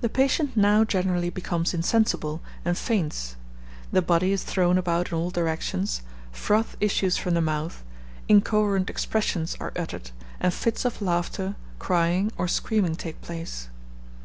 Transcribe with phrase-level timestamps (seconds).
[0.00, 3.36] The patient now generally becomes insensible, and faints;
[3.92, 7.84] the body is thrown about in all directions, froth issues from the mouth,
[8.28, 13.68] incoherent expressions are uttered, and fits of laughter, crying, or screaming, take place.